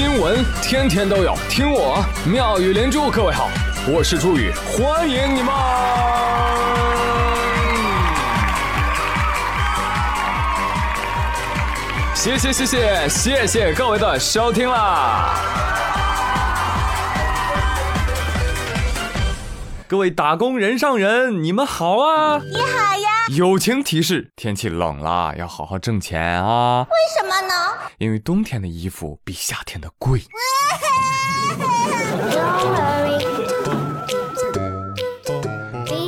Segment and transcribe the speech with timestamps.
[0.00, 3.10] 新闻天天都有，听我妙语连珠。
[3.10, 3.50] 各位好，
[3.86, 5.52] 我是朱宇，欢迎你们！
[12.14, 15.34] 谢谢谢谢谢谢各位的收听啦！
[19.86, 22.40] 各位打工人上人，你们好啊！
[22.42, 23.19] 你好呀！
[23.36, 26.82] 友情提示：天气冷了，要好好挣钱啊！
[26.82, 27.54] 为什么呢？
[27.98, 30.20] 因为冬天的衣服比夏天的贵。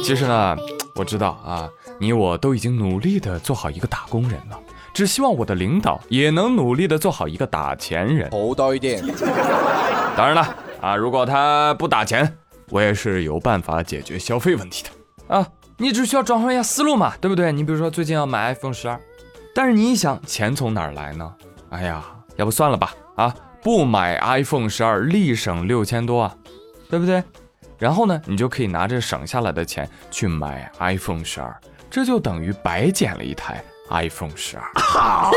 [0.02, 0.56] 其实呢，
[0.96, 4.58] 我知道啊，你我都已经努力的做好一个打工人了，
[4.92, 8.28] 只希望我的领导也能努力的做好一个打钱人。
[8.32, 9.00] 厚道一点。
[10.16, 12.36] 当然了啊，如果他不打钱，
[12.70, 14.90] 我也是有办法解决消费问题的
[15.36, 15.46] 啊。
[15.82, 17.50] 你只需要转换一下思路嘛，对不对？
[17.50, 18.96] 你比如说最近要买 iPhone 十二，
[19.52, 21.34] 但是你一想，钱从哪儿来呢？
[21.70, 22.04] 哎呀，
[22.36, 26.32] 要不算了吧，啊，不买 iPhone 十二，立省六千多啊，
[26.88, 27.20] 对不对？
[27.78, 31.52] 然后呢，你就可以拿着省下来的钱去买 iPhone 十二，
[31.90, 34.62] 这就等于白捡了一台 iPhone 十二。
[34.80, 35.32] 好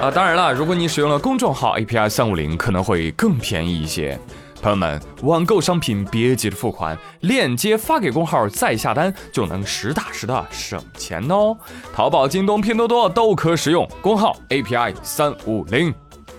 [0.00, 4.18] 啊，当然了，如果你使用了公众号 API 三五零，可能会更便宜一些。
[4.60, 11.56] 朋友们，网购商品别急着付款，链接发给工号再下单，就能实打实的省钱哦。
[11.94, 15.92] 淘宝、京东、拼多多都可使用工号 API 三五零。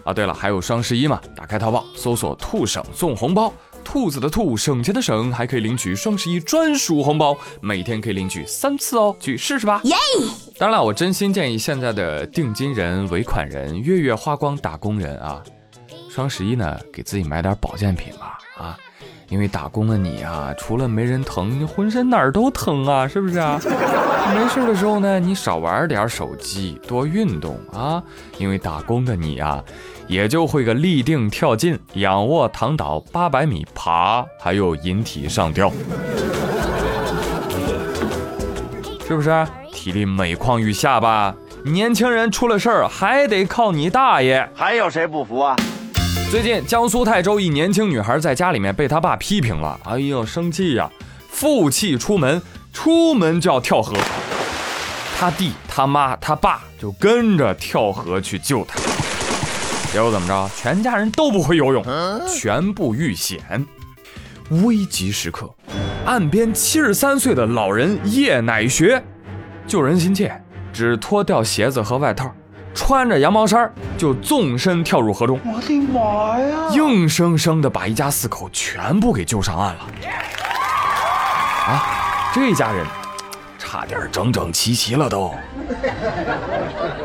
[0.04, 1.20] 啊，对了，还有双十一嘛？
[1.36, 3.52] 打开淘宝，搜索“兔省送红包”，
[3.84, 9.82] 兔子的兔，省钱的省，还可以领取双十一专属红包，每天可以领取三次哦，去试试吧。
[9.84, 9.96] 耶！
[10.60, 15.42] 当然了，我真心建议现在的定金人、尾款人、月月花光打工人啊。
[16.14, 18.78] 双十一呢，给自己买点保健品吧，啊，
[19.30, 23.58] 因为打工的你啊，除了没人疼，你浑身哪儿都疼啊，是不是啊？
[24.36, 28.04] 没事的时候呢，你少玩点手机，多运动啊，
[28.38, 29.64] 因为打工的你啊，
[30.08, 35.72] 也就会个立定跳进、仰卧躺倒、八百米爬，还有引体上吊，
[39.08, 39.48] 是不是？
[39.72, 41.34] 体力每况愈下吧？
[41.64, 45.56] 年轻人出了事儿还得靠你大爷，还有谁不服啊？
[46.32, 50.90] 最近，江苏泰州一年轻女孩在家里面被她爸批评了，哎呦，生气呀，
[51.30, 53.94] 负气出门，出门就要跳河。
[55.20, 58.80] 他弟、他妈、他爸就跟着跳河去救他。
[59.92, 60.50] 结果怎么着？
[60.56, 61.84] 全家人都不会游泳，
[62.34, 63.66] 全部遇险。
[64.64, 65.54] 危急时刻，
[66.06, 69.04] 岸边七十三岁的老人叶乃学
[69.68, 70.32] 救人心切，
[70.72, 72.34] 只脱掉鞋子和外套。
[72.74, 76.70] 穿着羊毛衫就纵身跳入河中，我的妈呀！
[76.74, 79.82] 硬生生的把一家四口全部给救上岸了。
[81.68, 82.86] 啊，这家人
[83.60, 85.34] 差点整整齐齐了都。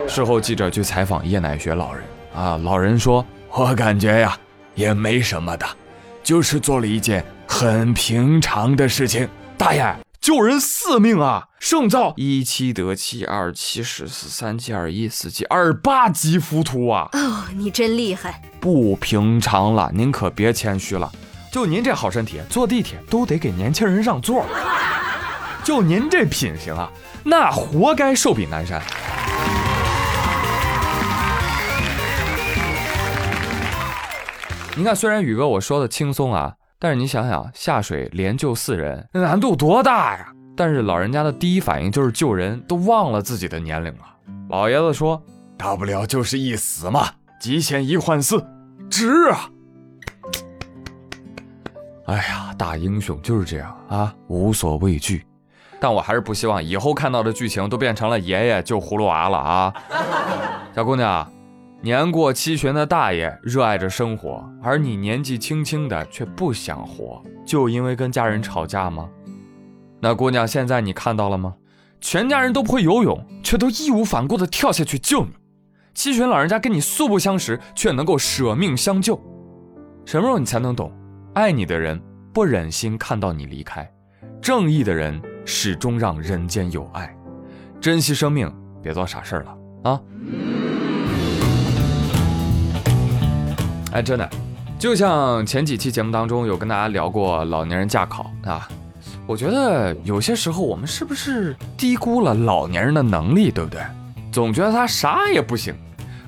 [0.09, 2.05] 事后记者去采访叶乃学老人
[2.35, 4.37] 啊，老人说：“我感觉呀，
[4.75, 5.67] 也没什么的，
[6.23, 9.29] 就是做了一件很平常的事情。”
[9.59, 9.97] 大爷。
[10.27, 11.51] 救人四命啊！
[11.61, 17.09] 胜造一七得七，二七十四，三七二一，四七二八级浮屠啊！
[17.13, 21.13] 哦，你真厉害，不平常了，您可别谦虚了。
[21.53, 24.45] 就您这好身体，坐地铁都得给年轻人让座。
[25.63, 26.91] 就您这品行啊，
[27.23, 28.83] 那活该寿比南山。
[34.75, 36.55] 您看，虽然宇哥我说的轻松啊。
[36.79, 40.29] 但是你想想，下水连救四人，那难度多大呀！
[40.55, 44.01] 但是老人家的第一反应就是救人，都忘了自己的年龄了。
[44.51, 45.23] 老爷子说
[45.57, 47.09] ：“大不了就是一死嘛，
[47.41, 48.45] 几险一换四，
[48.91, 49.51] 值啊！”
[52.07, 55.27] 哎呀，大英雄就是这样啊，无所畏惧。
[55.81, 59.75] 但我还是不希望以后看到的剧情都变成了爷爷救葫芦娃了啊！
[60.75, 61.31] 小姑娘。
[61.87, 69.09] 年过七旬的大爷热爱着生活，而你年纪轻轻的却不想活，就因为跟家人吵架吗？
[70.01, 71.55] 那姑娘，现在你看到了吗？
[72.01, 75.31] 全家人都不会游泳，却都义无反顾地跳下去救你。
[75.95, 79.15] 七旬老人家跟你素不相识，却能够舍命相救。
[80.05, 80.93] 什么时候你才能懂？
[81.35, 83.89] 爱你的人不忍心看到你离开，
[84.43, 87.17] 正义的人始终让人间有爱。
[87.81, 90.03] 珍惜生命，别做傻事了啊！
[93.93, 94.29] 哎，真的，
[94.79, 98.69] 就像前几期节目当中有跟大家聊过老年人驾考啊，
[99.27, 103.81] 我觉得有些时候我们是不是低估了老年人的能力，对不对？
[104.31, 105.75] 总觉得他啥也不行，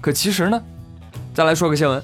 [0.00, 0.58] 可其实呢，
[1.34, 2.02] 再来说个新闻，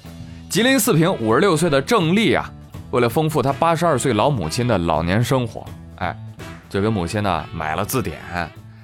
[0.50, 2.50] 吉林四平五十六岁的郑丽啊，
[2.90, 5.64] 为了丰富他八十二岁老母亲的老年生活，
[5.96, 6.14] 哎，
[6.68, 8.18] 就给母亲呢买了字典，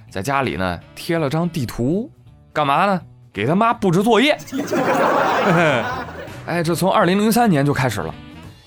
[0.08, 2.10] 在家里呢贴了张地图，
[2.54, 3.00] 干嘛呢？
[3.32, 4.36] 给他妈布置作业。
[6.46, 8.14] 哎，这从二零零三年就开始了，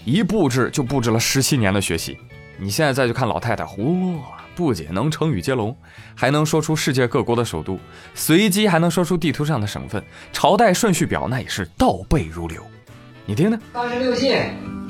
[0.05, 2.17] 一布置就布置了十七年的学习。
[2.57, 4.15] 你现在再去看老太太，嚯，
[4.55, 5.75] 不仅能成语接龙，
[6.15, 7.77] 还能说出世界各国的首都，
[8.13, 12.61] 随机还能说出地图上的省份，朝代顺序表那也是倒背如流。
[13.25, 14.35] 你听听，三十六计，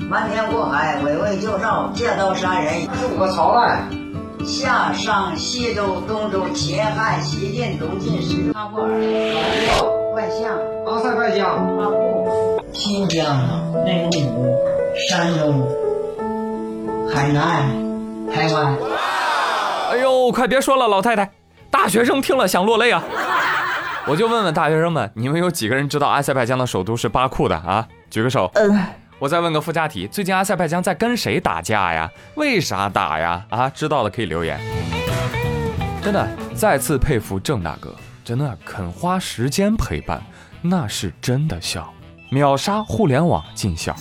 [0.08, 3.82] 瞒天过海，围魏救赵，借刀杀人，二十五个朝代，
[4.44, 8.90] 夏商西周东周秦汉西晋东晋石阿布尔
[10.14, 11.48] 万象阿塞拜疆、
[11.78, 13.40] 阿布新疆
[13.84, 14.56] 内蒙古
[15.08, 15.64] 山东
[17.08, 17.62] 海南
[18.32, 18.76] 台湾。
[19.92, 21.30] 哎呦，快别说了，老太太，
[21.70, 23.02] 大学生听了想落泪啊！
[24.06, 27.86] 我就问问大学生们，你们有几个人知道阿塞拜疆的首都是巴库的啊？
[28.10, 28.50] 举个手。
[28.54, 28.76] 嗯。
[29.20, 32.10] 我再问个附加题，最近阿塞拜疆在跟谁打架呀？
[32.34, 33.46] 为啥打呀？
[33.50, 34.58] 啊，知道的可以留言。
[36.02, 37.94] 真的，再次佩服郑大哥，
[38.24, 40.20] 真的肯花时间陪伴，
[40.60, 41.93] 那是真的笑，
[42.34, 43.94] 秒杀互联网尽孝。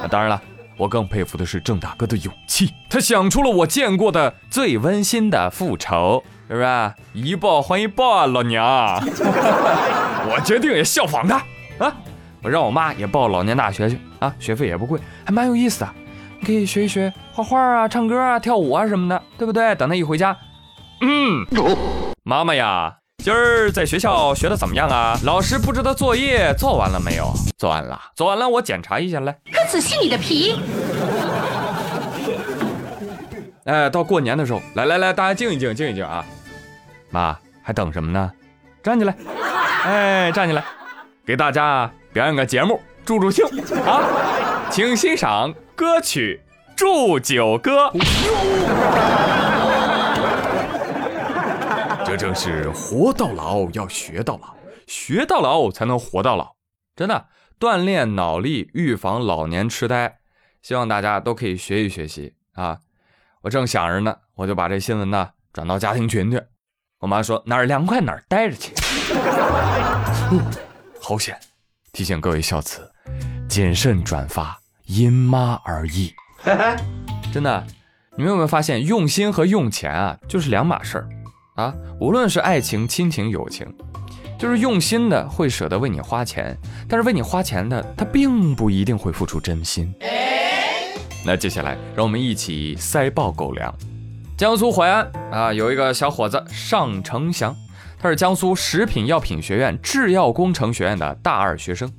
[0.00, 0.40] 那 当然了。
[0.76, 6.94] 我更佩服的是郑大哥的勇气，他想出了我见过的最温馨的复仇，是不是？
[7.14, 8.62] 一报还一报啊，老娘！
[10.30, 11.38] 我决定也效仿他
[11.84, 11.92] 啊！
[12.44, 15.88] 我让我妈也报老年大学去啊，学费也不贵，还蛮有意思的，
[16.38, 19.74] 你可以学一学画画啊、唱歌啊、跳舞啊什么的，对不对？
[19.74, 20.36] 等他一回家，
[21.00, 21.44] 嗯，
[22.22, 22.98] 妈妈呀。
[23.28, 25.14] 今儿在学校学的怎么样啊？
[25.22, 27.30] 老师布置的作业做完了没有？
[27.58, 29.36] 做完了，做完了，我检查一下来。
[29.52, 30.58] 可仔细你的皮。
[33.66, 36.24] 哎，到过年的时候，来来来，大家静一静，静一静啊！
[37.10, 38.32] 妈，还等什么呢？
[38.82, 39.14] 站起来，
[39.84, 40.64] 哎，站起来，
[41.26, 43.44] 给大家表演个节目，助助兴
[43.84, 44.00] 啊！
[44.70, 46.40] 请欣赏歌曲
[46.74, 47.88] 《祝酒歌》。
[52.18, 54.54] 正是活到老要学到老，
[54.88, 56.56] 学到老才能活到老。
[56.96, 57.28] 真的，
[57.60, 60.18] 锻炼脑力，预防老年痴呆，
[60.60, 62.78] 希望大家都可以学习学习啊！
[63.42, 66.42] 我正想着呢，我就把这新闻呢转到家庭群去。
[66.98, 68.74] 我妈说哪儿凉快哪儿待着去。
[70.32, 70.44] 嗯
[71.00, 71.38] 好险！
[71.92, 72.90] 提醒各位孝子，
[73.48, 76.12] 谨慎转发，因妈而异。
[77.32, 77.64] 真的，
[78.16, 81.08] 你们有没有发现，用心和用钱啊，就是两码事儿。
[81.58, 83.66] 啊，无论是爱情、亲情、友情，
[84.38, 86.56] 就是用心的会舍得为你花钱，
[86.88, 89.92] 但是为你花钱的他并不一定会付出真心。
[91.26, 93.74] 那接下来让我们一起塞爆狗粮。
[94.36, 97.56] 江苏淮安啊，有一个小伙子尚成祥，
[97.98, 101.92] 他是江苏食品药品学院制药工程学院的大二学生，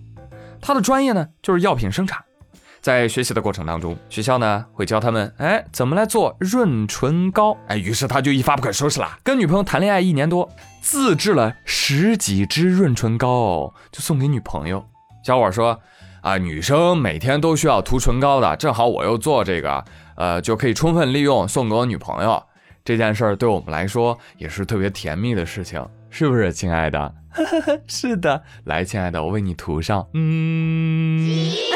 [0.61, 2.23] 他的专业呢就是药品生产。
[2.81, 7.57] 在学习的过程当中，学校呢会教他们，哎，怎么来做润唇膏？
[7.67, 10.49] 哎，于是他就一发不可收拾了，跟女朋友谈恋爱一年多，
[10.81, 14.85] 自制了十几支润唇膏，就送给女朋友。
[15.23, 15.79] 小伙说，
[16.21, 19.83] 啊，女生每天都需要涂唇膏的，正好我又做这个，
[20.15, 22.41] 呃，就可以充分利用送给我女朋友。
[22.85, 27.13] 这件事儿对我们来说也是特别甜蜜的事情，是不是，亲爱的？
[27.85, 31.68] 是的，来，亲爱的，我为你涂上，嗯。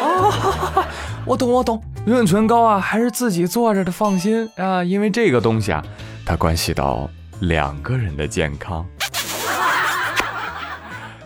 [0.00, 0.84] 哦，
[1.24, 5.82] 我懂我懂，润唇膏啊，还是自己做着的放心啊，因为这个东西啊，
[6.24, 7.08] 它关系到
[7.40, 8.86] 两个人的健康。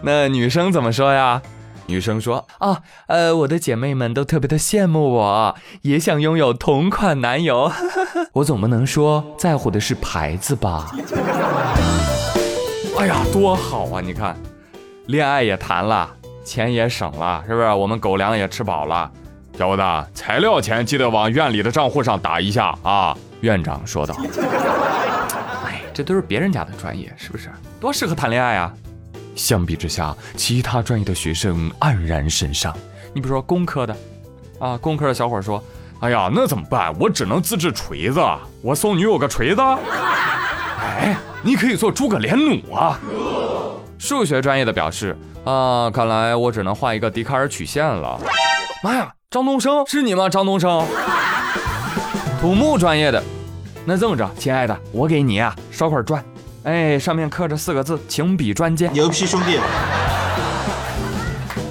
[0.03, 1.43] 那女生怎么说呀？
[1.87, 7.71] 女生说啊，呃，我的姐妹们都特别的羡慕我，也想拥有同款男友。
[8.33, 10.95] 我总不能说在乎的是牌子吧？
[12.97, 14.01] 哎呀，多好啊！
[14.01, 14.37] 你看，
[15.07, 16.09] 恋爱也谈了。
[16.51, 17.69] 钱也省了，是不是？
[17.69, 19.09] 我们狗粮也吃饱了。
[19.57, 23.17] 小伙子，材料钱记得往院里的账户上打一下啊！
[23.41, 24.17] 院长说道。
[25.65, 27.51] 哎，这都是别人家的专业，是不是？
[27.79, 28.75] 多适合谈恋爱啊！
[29.37, 32.77] 相比之下，其他专业的学生黯然神伤。
[33.15, 33.97] 你比如说工科的，
[34.59, 35.63] 啊，工科的小伙说
[36.03, 36.93] ：“哎呀，那怎么办？
[36.99, 38.21] 我只能自制锤子，
[38.61, 39.61] 我送女友个锤子。”
[40.83, 42.99] 哎，你可以做诸葛连弩啊！
[44.01, 45.17] 数学专业的表示。
[45.45, 48.21] 啊，看来我只能画一个笛卡尔曲线了。
[48.83, 50.29] 妈呀，张东升是你吗？
[50.29, 50.85] 张东升，
[52.41, 53.23] 土木专业的，
[53.85, 56.23] 那这么着，亲爱的，我给你啊烧块砖，
[56.65, 58.93] 哎，上面刻着四个字，情比砖坚。
[58.93, 59.59] 牛批兄弟。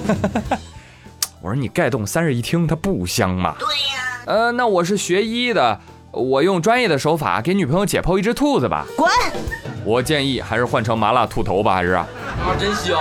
[1.40, 3.54] 我说你盖栋三室一厅，它不香吗？
[3.58, 4.00] 对呀。
[4.26, 8.84] 呃，那我是学医的，我用专业的手法给女朋友解剖一只兔子吧。
[8.96, 9.08] 滚！
[9.84, 11.92] 我建议还是换成麻辣兔头吧，还是？
[11.92, 12.06] 啊，
[12.58, 12.98] 真香！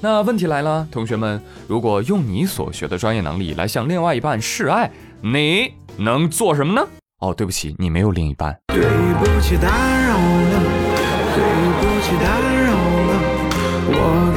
[0.00, 4.90] 那问题来了，同学们，如果用你所学的专业能力来向另外一半示爱，
[5.20, 6.86] 你能做什么呢？
[7.20, 8.56] 哦，对不起，你没有另一半。
[8.68, 10.60] 对不起，打扰了，
[11.34, 11.42] 对
[11.80, 13.12] 不起，打扰了，
[13.88, 14.32] 我。